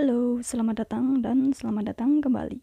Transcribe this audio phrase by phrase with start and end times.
[0.00, 2.56] Halo, selamat datang dan selamat datang kembali.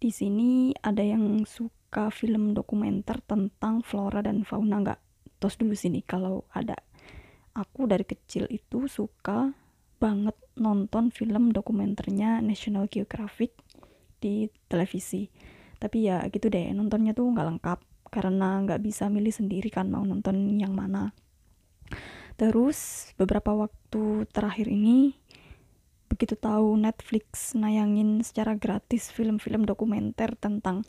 [0.00, 5.00] Di sini ada yang suka film dokumenter tentang flora dan fauna nggak?
[5.36, 6.80] Tos dulu sini kalau ada.
[7.52, 9.52] Aku dari kecil itu suka
[10.00, 13.52] banget nonton film dokumenternya National Geographic
[14.16, 15.28] di televisi.
[15.76, 17.78] Tapi ya gitu deh, nontonnya tuh nggak lengkap
[18.08, 21.12] karena nggak bisa milih sendiri kan mau nonton yang mana.
[22.40, 25.19] Terus beberapa waktu terakhir ini
[26.10, 30.82] begitu tahu Netflix nayangin secara gratis film-film dokumenter tentang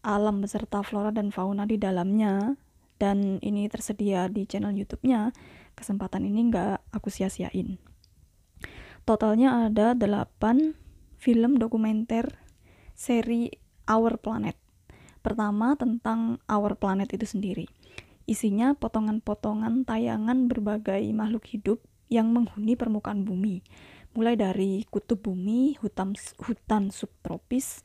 [0.00, 2.56] alam beserta flora dan fauna di dalamnya
[2.96, 5.34] dan ini tersedia di channel YouTube-nya,
[5.76, 7.76] kesempatan ini nggak aku sia-siain.
[9.04, 10.72] Totalnya ada 8
[11.20, 12.40] film dokumenter
[12.96, 13.52] seri
[13.84, 14.56] Our Planet.
[15.20, 17.68] Pertama tentang Our Planet itu sendiri.
[18.24, 23.60] Isinya potongan-potongan tayangan berbagai makhluk hidup yang menghuni permukaan bumi
[24.14, 26.14] mulai dari kutub bumi, hutan,
[26.46, 27.82] hutan subtropis,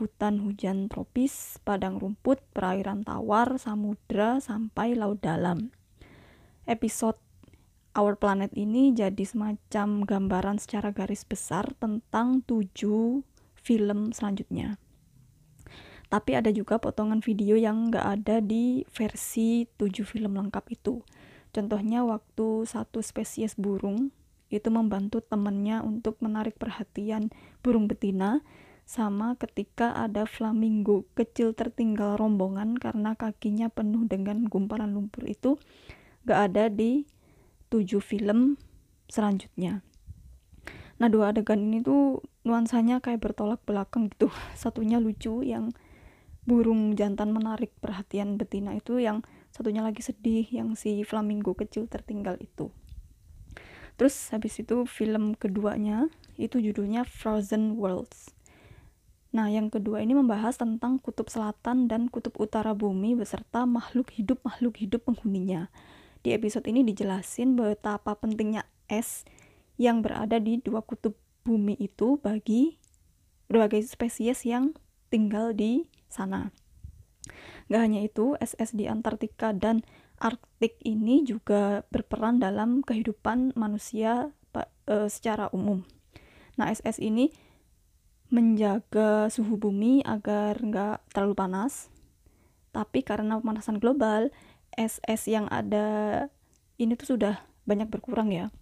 [0.00, 5.72] hutan hujan tropis, padang rumput, perairan tawar, samudra, sampai laut dalam.
[6.64, 7.20] Episode
[7.96, 13.24] Our Planet ini jadi semacam gambaran secara garis besar tentang tujuh
[13.56, 14.76] film selanjutnya.
[16.06, 21.02] Tapi ada juga potongan video yang nggak ada di versi tujuh film lengkap itu.
[21.50, 24.12] Contohnya waktu satu spesies burung
[24.48, 28.42] itu membantu temannya untuk menarik perhatian burung betina
[28.86, 35.58] sama ketika ada flamingo kecil tertinggal rombongan karena kakinya penuh dengan gumpalan lumpur itu
[36.22, 37.02] gak ada di
[37.66, 38.54] tujuh film
[39.10, 39.82] selanjutnya.
[41.02, 44.30] Nah dua adegan ini tuh nuansanya kayak bertolak belakang gitu.
[44.54, 45.74] Satunya lucu yang
[46.46, 52.38] burung jantan menarik perhatian betina itu yang satunya lagi sedih yang si flamingo kecil tertinggal
[52.38, 52.70] itu
[53.96, 58.32] terus habis itu film keduanya itu judulnya Frozen Worlds
[59.32, 64.40] nah yang kedua ini membahas tentang kutub selatan dan kutub utara bumi beserta makhluk hidup
[64.46, 65.68] makhluk hidup penghuninya
[66.24, 69.26] di episode ini dijelasin betapa pentingnya es
[69.76, 71.14] yang berada di dua kutub
[71.46, 72.80] bumi itu bagi
[73.46, 74.74] berbagai spesies yang
[75.06, 76.50] tinggal di sana.
[77.70, 84.32] Gak hanya itu, es-es di Antartika dan Arktik ini juga berperan dalam kehidupan manusia
[84.88, 85.84] e, secara umum.
[86.56, 87.28] Nah, SS ini
[88.32, 91.92] menjaga suhu bumi agar nggak terlalu panas.
[92.72, 94.32] Tapi karena pemanasan global,
[94.76, 96.28] SS yang ada
[96.76, 98.52] ini tuh sudah banyak berkurang ya.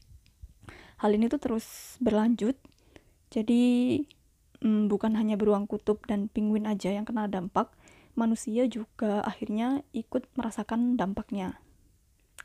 [1.02, 2.54] Hal ini tuh terus berlanjut.
[3.34, 3.98] Jadi
[4.62, 7.74] mm, bukan hanya beruang kutub dan penguin aja yang kena dampak,
[8.14, 11.58] manusia juga akhirnya ikut merasakan dampaknya.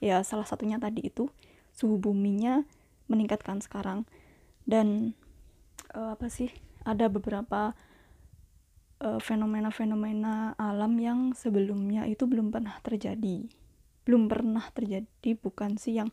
[0.03, 1.29] Ya, salah satunya tadi itu
[1.73, 2.63] suhu buminya
[3.09, 4.05] meningkatkan sekarang
[4.65, 5.17] dan
[5.93, 6.49] uh, apa sih?
[6.85, 7.77] Ada beberapa
[8.99, 13.47] fenomena fenomena-fenomena alam yang sebelumnya itu belum pernah terjadi.
[14.03, 16.11] Belum pernah terjadi bukan sih yang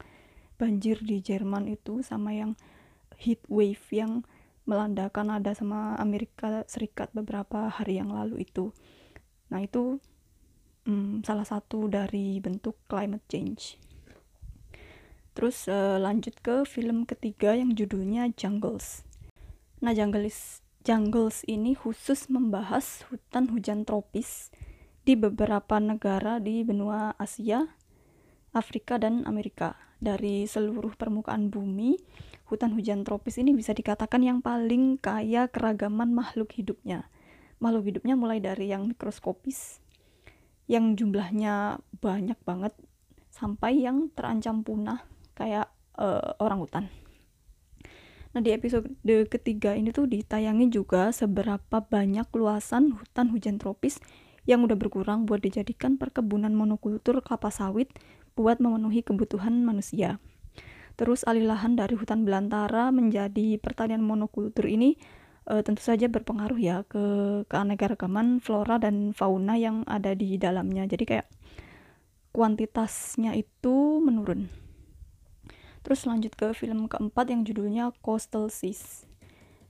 [0.54, 2.54] banjir di Jerman itu sama yang
[3.18, 4.22] heat wave yang
[4.70, 8.70] melanda Kanada sama Amerika Serikat beberapa hari yang lalu itu
[9.50, 10.02] Nah, itu
[10.86, 13.78] hmm, salah satu dari bentuk climate change.
[15.36, 19.04] Terus uh, lanjut ke film ketiga yang judulnya Jungles.
[19.84, 24.54] Nah, Jungles Jungles ini khusus membahas hutan hujan tropis
[25.02, 27.74] di beberapa negara di benua Asia,
[28.54, 29.74] Afrika dan Amerika.
[29.98, 31.98] Dari seluruh permukaan bumi,
[32.46, 37.10] hutan hujan tropis ini bisa dikatakan yang paling kaya keragaman makhluk hidupnya
[37.62, 39.80] makhluk hidupnya mulai dari yang mikroskopis
[40.66, 42.74] yang jumlahnya banyak banget
[43.30, 45.06] sampai yang terancam punah
[45.38, 46.84] kayak uh, orang hutan.
[48.34, 48.84] Nah di episode
[49.32, 53.96] ketiga ini tuh ditayangi juga seberapa banyak luasan hutan hujan tropis
[54.44, 57.90] yang udah berkurang buat dijadikan perkebunan monokultur kelapa sawit
[58.36, 60.20] buat memenuhi kebutuhan manusia.
[60.96, 64.96] Terus alih lahan dari hutan belantara menjadi pertanian monokultur ini
[65.46, 67.04] uh, tentu saja berpengaruh ya ke
[67.46, 70.84] keanekaragaman flora dan fauna yang ada di dalamnya.
[70.90, 71.26] Jadi kayak
[72.34, 74.50] kuantitasnya itu menurun.
[75.86, 79.06] Terus lanjut ke film keempat yang judulnya Coastal Seas.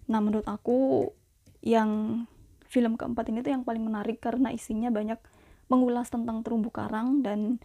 [0.08, 1.12] Nah, menurut aku
[1.60, 2.24] yang
[2.66, 5.20] film keempat ini tuh yang paling menarik karena isinya banyak
[5.68, 7.60] mengulas tentang terumbu karang dan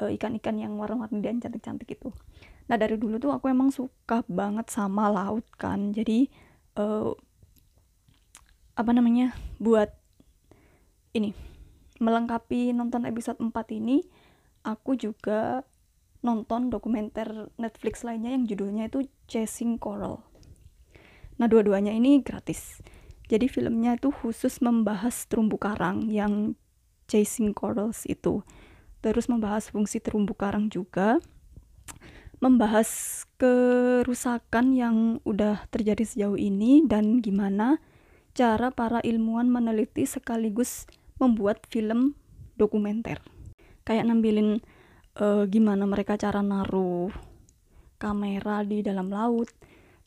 [0.00, 2.08] eh, ikan-ikan yang warna-warni dan cantik-cantik itu.
[2.72, 5.90] Nah, dari dulu tuh aku emang suka banget sama laut kan.
[5.90, 6.30] Jadi
[6.78, 7.12] uh,
[8.74, 9.90] apa namanya buat
[11.14, 11.34] ini
[12.00, 14.06] melengkapi nonton episode 4 ini
[14.64, 15.66] aku juga
[16.20, 20.20] nonton dokumenter Netflix lainnya yang judulnya itu Chasing Coral.
[21.40, 22.84] nah dua-duanya ini gratis.
[23.30, 26.58] Jadi filmnya itu khusus membahas terumbu karang yang
[27.06, 28.42] chasing corals itu.
[28.98, 31.22] Terus membahas fungsi terumbu karang juga.
[32.42, 37.78] Membahas kerusakan yang udah terjadi sejauh ini dan gimana
[38.36, 40.86] cara para ilmuwan meneliti sekaligus
[41.20, 42.14] membuat film
[42.56, 43.20] dokumenter.
[43.84, 44.60] Kayak nampilin
[45.18, 47.10] uh, gimana mereka cara naruh
[48.00, 49.52] kamera di dalam laut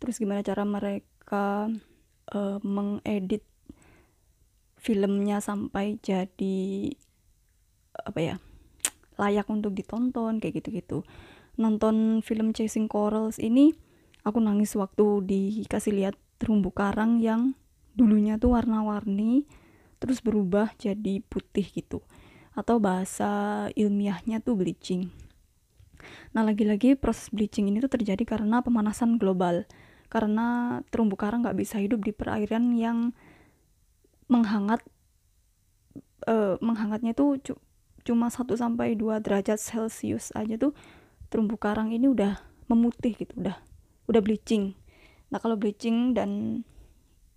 [0.01, 1.69] terus gimana cara mereka
[2.33, 3.45] uh, mengedit
[4.75, 6.91] filmnya sampai jadi
[8.03, 8.35] apa ya
[9.15, 11.07] layak untuk ditonton kayak gitu-gitu.
[11.55, 13.71] Nonton film Chasing Corals ini
[14.27, 17.55] aku nangis waktu dikasih lihat terumbu karang yang
[17.93, 19.45] dulunya tuh warna-warni
[20.01, 22.03] terus berubah jadi putih gitu
[22.53, 25.09] atau bahasa ilmiahnya tuh bleaching.
[26.35, 29.65] Nah, lagi-lagi proses bleaching ini tuh terjadi karena pemanasan global.
[30.11, 33.17] Karena terumbu karang nggak bisa hidup di perairan yang
[34.29, 34.85] menghangat
[36.29, 37.53] uh, menghangatnya tuh cu
[38.03, 40.75] cuma 1 sampai 2 derajat Celcius aja tuh
[41.31, 42.35] terumbu karang ini udah
[42.67, 43.57] memutih gitu, udah
[44.05, 44.75] udah bleaching.
[45.33, 46.61] Nah, kalau bleaching dan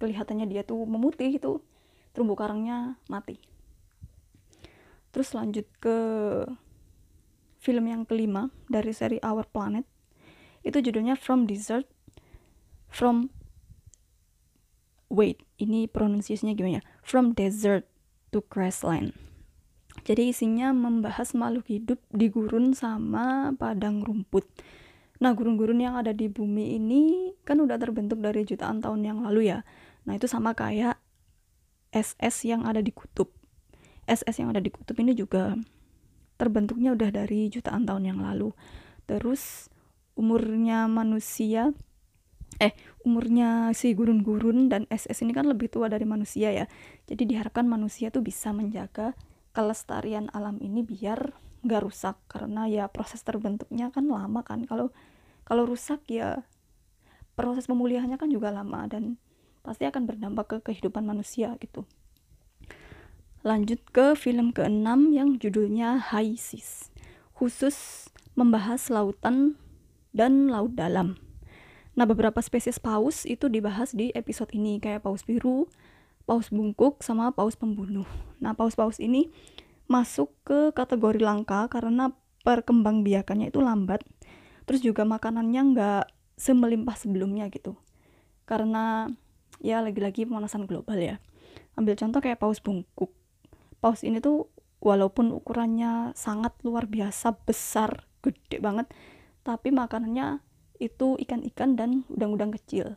[0.00, 1.60] kelihatannya dia tuh memutih itu
[2.12, 3.36] terumbu karangnya mati.
[5.12, 5.98] Terus lanjut ke
[7.60, 9.84] film yang kelima dari seri Our Planet.
[10.60, 11.86] Itu judulnya From Desert
[12.90, 13.30] From
[15.06, 16.82] Wait ini pronunciasinya gimana ya?
[17.06, 17.86] From Desert
[18.34, 19.14] to Grassland.
[20.02, 24.44] Jadi isinya membahas makhluk hidup di gurun sama padang rumput.
[25.22, 29.48] Nah, gurun-gurun yang ada di bumi ini kan udah terbentuk dari jutaan tahun yang lalu
[29.54, 29.64] ya.
[30.06, 30.96] Nah, itu sama kayak
[31.90, 33.30] SS yang ada di kutub.
[34.06, 35.58] SS yang ada di kutub ini juga
[36.36, 38.54] terbentuknya udah dari jutaan tahun yang lalu.
[39.08, 39.72] Terus
[40.16, 41.76] umurnya manusia
[42.56, 42.72] eh
[43.04, 46.64] umurnya si gurun-gurun dan SS ini kan lebih tua dari manusia ya.
[47.04, 49.12] Jadi diharapkan manusia tuh bisa menjaga
[49.52, 51.36] kelestarian alam ini biar
[51.66, 54.64] nggak rusak karena ya proses terbentuknya kan lama kan.
[54.64, 54.92] Kalau
[55.44, 56.44] kalau rusak ya
[57.36, 59.20] proses pemulihannya kan juga lama dan
[59.66, 61.82] pasti akan berdampak ke kehidupan manusia gitu.
[63.42, 66.94] Lanjut ke film keenam yang judulnya High Seas,
[67.34, 68.06] khusus
[68.38, 69.58] membahas lautan
[70.14, 71.18] dan laut dalam.
[71.96, 75.66] Nah, beberapa spesies paus itu dibahas di episode ini kayak paus biru,
[76.28, 78.04] paus bungkuk, sama paus pembunuh.
[78.36, 79.32] Nah, paus-paus ini
[79.88, 82.12] masuk ke kategori langka karena
[82.44, 84.04] perkembangbiakannya itu lambat.
[84.68, 86.04] Terus juga makanannya nggak
[86.36, 87.80] semelimpah sebelumnya gitu.
[88.44, 89.08] Karena
[89.66, 91.18] ya lagi-lagi pemanasan global ya.
[91.74, 93.10] Ambil contoh kayak paus bungkuk.
[93.82, 94.46] Paus ini tuh
[94.78, 98.86] walaupun ukurannya sangat luar biasa besar gede banget
[99.42, 100.42] tapi makanannya
[100.78, 102.94] itu ikan-ikan dan udang-udang kecil.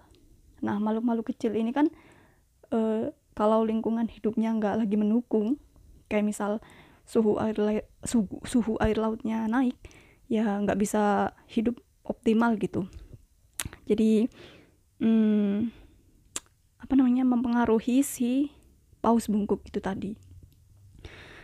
[0.61, 1.87] Nah makhluk-makhluk kecil ini kan
[2.73, 5.61] e, kalau lingkungan hidupnya nggak lagi mendukung
[6.11, 6.59] kayak misal
[7.07, 9.77] suhu air suhu, suhu air lautnya naik
[10.27, 12.89] ya nggak bisa hidup optimal gitu.
[13.87, 14.27] Jadi
[14.99, 15.71] hmm,
[16.89, 18.49] apa namanya mempengaruhi si
[18.97, 20.17] paus bungkuk itu tadi.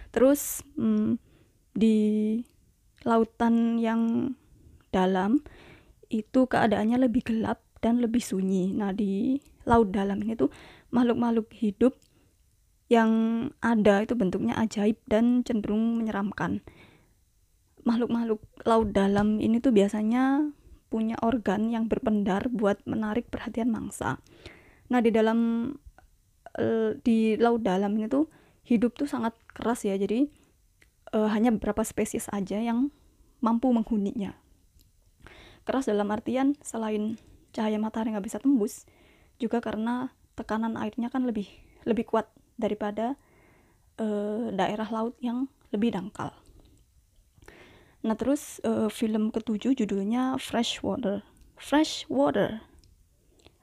[0.10, 1.22] Terus hmm,
[1.70, 2.42] di
[3.06, 4.34] lautan yang
[4.90, 5.46] dalam
[6.10, 8.74] itu keadaannya lebih gelap dan lebih sunyi.
[8.74, 9.38] Nah di
[9.70, 10.50] laut dalam ini tuh
[10.90, 11.94] makhluk-makhluk hidup
[12.90, 13.14] yang
[13.62, 16.66] ada itu bentuknya ajaib dan cenderung menyeramkan.
[17.86, 20.50] Makhluk-makhluk laut dalam ini tuh biasanya
[20.90, 24.18] punya organ yang berpendar buat menarik perhatian mangsa
[24.90, 25.72] nah di dalam
[26.60, 28.30] uh, di laut dalam ini tuh
[28.66, 30.30] hidup tuh sangat keras ya jadi
[31.14, 32.90] uh, hanya beberapa spesies aja yang
[33.42, 34.34] mampu menghuninya
[35.66, 37.18] keras dalam artian selain
[37.56, 38.86] cahaya matahari nggak bisa tembus
[39.42, 41.48] juga karena tekanan airnya kan lebih
[41.84, 43.16] lebih kuat daripada
[44.00, 46.32] uh, daerah laut yang lebih dangkal.
[48.06, 51.26] Nah terus uh, film ketujuh judulnya Fresh Water.
[51.56, 52.60] Fresh Water,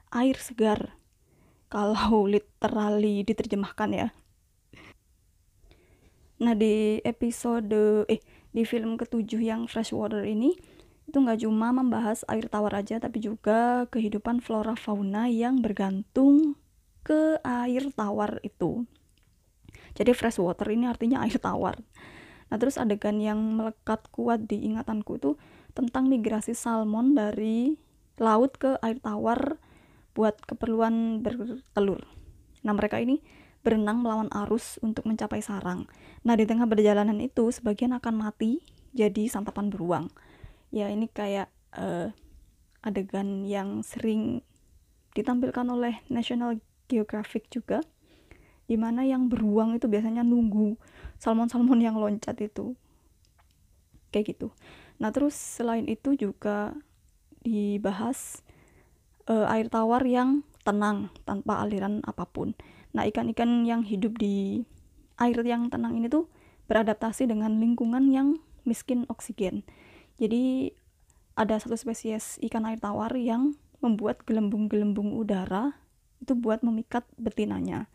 [0.09, 0.97] air segar
[1.73, 4.07] kalau literally diterjemahkan ya.
[6.45, 8.21] Nah di episode eh
[8.53, 10.53] di film ketujuh yang Freshwater ini
[11.09, 16.55] itu nggak cuma membahas air tawar aja tapi juga kehidupan flora fauna yang bergantung
[17.03, 18.87] ke air tawar itu.
[19.93, 21.77] Jadi freshwater ini artinya air tawar.
[22.49, 25.35] Nah terus adegan yang melekat kuat di ingatanku itu
[25.75, 27.75] tentang migrasi salmon dari
[28.17, 29.59] laut ke air tawar
[30.13, 32.05] buat keperluan bertelur.
[32.61, 33.21] Nah, mereka ini
[33.65, 35.89] berenang melawan arus untuk mencapai sarang.
[36.27, 38.61] Nah, di tengah perjalanan itu sebagian akan mati
[38.93, 40.05] jadi santapan beruang.
[40.69, 42.13] Ya, ini kayak uh,
[42.83, 44.43] adegan yang sering
[45.13, 47.81] ditampilkan oleh National Geographic juga
[48.67, 50.79] di mana yang beruang itu biasanya nunggu
[51.19, 52.75] salmon-salmon yang loncat itu
[54.09, 54.53] kayak gitu
[55.01, 56.71] nah terus selain itu juga
[57.43, 58.39] dibahas
[59.27, 62.55] uh, air tawar yang tenang tanpa aliran apa pun.
[62.95, 64.63] Nah ikan-ikan yang hidup di
[65.19, 66.31] air yang tenang ini tuh
[66.71, 69.67] beradaptasi dengan lingkungan yang miskin oksigen.
[70.17, 70.71] Jadi
[71.35, 75.75] ada satu spesies ikan air tawar yang membuat gelembung-gelembung udara
[76.23, 77.91] itu buat memikat betinanya.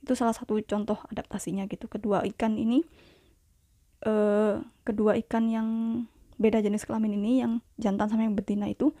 [0.00, 1.90] Itu salah satu contoh adaptasinya gitu.
[1.90, 2.80] Kedua ikan ini
[4.08, 5.68] uh, kedua ikan yang
[6.40, 8.92] beda jenis kelamin ini yang jantan sama yang betina itu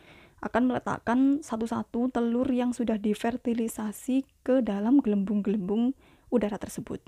[0.46, 5.92] akan meletakkan satu-satu telur yang sudah difertilisasi ke dalam gelembung-gelembung
[6.30, 7.02] udara tersebut.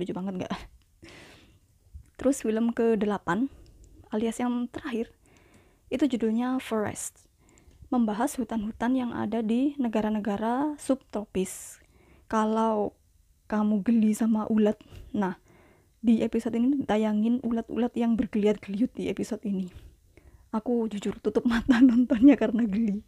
[0.00, 0.54] Lucu banget nggak?
[2.16, 3.28] Terus film ke-8
[4.12, 5.12] alias yang terakhir
[5.92, 7.28] itu judulnya Forest
[7.92, 11.76] membahas hutan-hutan yang ada di negara-negara subtropis.
[12.24, 12.96] Kalau
[13.52, 14.80] kamu geli sama ulat
[15.12, 15.36] nah
[16.00, 19.91] di episode ini ditayangin ulat-ulat yang bergeliat-geliut di episode ini
[20.52, 23.00] aku jujur tutup mata nontonnya karena geli.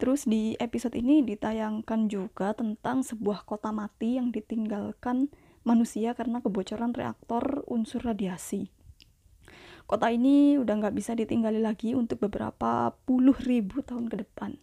[0.00, 5.28] Terus di episode ini ditayangkan juga tentang sebuah kota mati yang ditinggalkan
[5.60, 8.72] manusia karena kebocoran reaktor unsur radiasi.
[9.84, 14.56] Kota ini udah nggak bisa ditinggali lagi untuk beberapa puluh ribu tahun ke depan.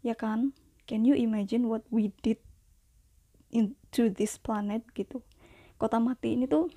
[0.00, 0.56] Ya kan?
[0.88, 2.40] Can you imagine what we did
[3.52, 5.20] into this planet gitu?
[5.76, 6.72] Kota mati ini tuh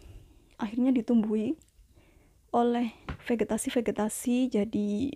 [0.59, 1.55] akhirnya ditumbuhi
[2.51, 2.91] oleh
[3.27, 5.15] vegetasi-vegetasi jadi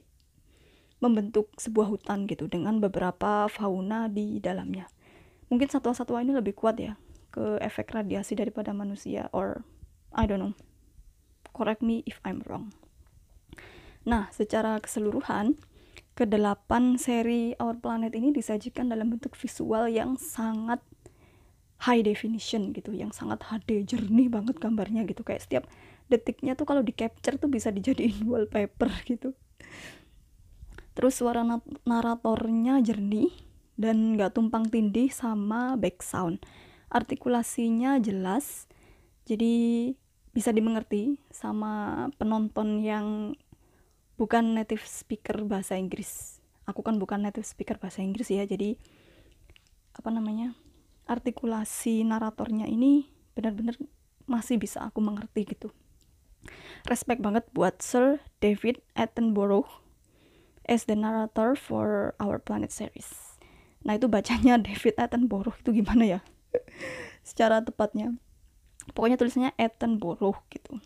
[1.04, 4.88] membentuk sebuah hutan gitu dengan beberapa fauna di dalamnya.
[5.52, 6.96] Mungkin satwa-satwa ini lebih kuat ya
[7.30, 9.68] ke efek radiasi daripada manusia or
[10.16, 10.56] I don't know.
[11.52, 12.72] Correct me if I'm wrong.
[14.08, 15.60] Nah secara keseluruhan
[16.16, 20.80] kedelapan seri Our Planet ini disajikan dalam bentuk visual yang sangat
[21.84, 25.22] high definition gitu yang sangat HD jernih banget gambarnya gitu.
[25.28, 25.64] Kayak setiap
[26.06, 29.34] detiknya tuh kalau di capture tuh bisa dijadiin wallpaper gitu.
[30.96, 31.44] Terus suara
[31.84, 33.32] naratornya jernih
[33.76, 36.40] dan nggak tumpang tindih sama back sound
[36.88, 38.72] artikulasinya jelas
[39.28, 39.92] jadi
[40.32, 43.36] bisa dimengerti sama penonton yang
[44.16, 46.40] bukan native speaker bahasa Inggris.
[46.68, 48.80] Aku kan bukan native speaker bahasa Inggris ya jadi
[49.96, 50.56] apa namanya
[51.08, 53.76] artikulasi naratornya ini benar-benar
[54.26, 55.72] masih bisa aku mengerti gitu
[56.90, 59.82] respect banget buat Sir David Attenborough
[60.66, 63.38] as the narrator for Our Planet series.
[63.86, 65.58] Nah itu bacanya David Attenborough.
[65.62, 66.20] Itu gimana ya?
[67.28, 68.18] Secara tepatnya.
[68.94, 70.78] Pokoknya tulisannya Attenborough gitu.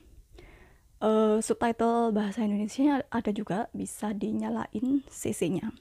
[0.99, 3.71] Uh, subtitle bahasa Indonesia ada juga.
[3.71, 5.71] Bisa dinyalain CC-nya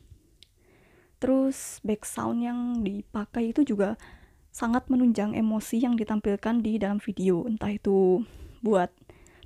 [1.19, 3.99] terus background yang dipakai itu juga
[4.55, 7.47] sangat menunjang emosi yang ditampilkan di dalam video.
[7.47, 8.23] Entah itu
[8.63, 8.91] buat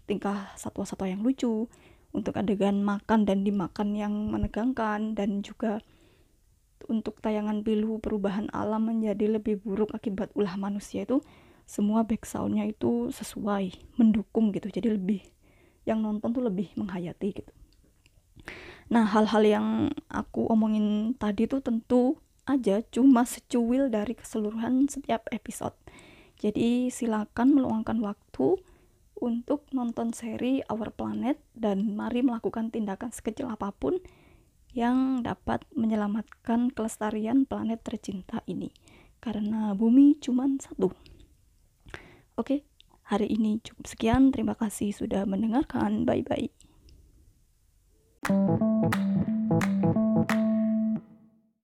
[0.05, 1.71] tingkah satwa-satwa yang lucu
[2.13, 5.81] untuk adegan makan dan dimakan yang menegangkan dan juga
[6.91, 11.23] untuk tayangan pilu perubahan alam menjadi lebih buruk akibat ulah manusia itu
[11.65, 15.23] semua backsoundnya itu sesuai mendukung gitu jadi lebih
[15.87, 17.53] yang nonton tuh lebih menghayati gitu
[18.91, 19.67] nah hal-hal yang
[20.11, 25.75] aku omongin tadi tuh tentu aja cuma secuil dari keseluruhan setiap episode.
[26.43, 28.59] Jadi silakan meluangkan waktu
[29.23, 34.03] untuk nonton seri Our Planet dan mari melakukan tindakan sekecil apa pun
[34.75, 38.75] yang dapat menyelamatkan kelestarian planet tercinta ini
[39.23, 40.91] karena bumi cuma satu.
[42.35, 42.67] Oke,
[43.07, 44.35] hari ini cukup sekian.
[44.35, 46.03] Terima kasih sudah mendengarkan.
[46.03, 46.51] Bye bye.